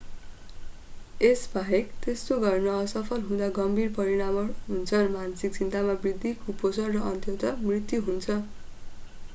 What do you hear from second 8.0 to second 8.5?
हुन्छ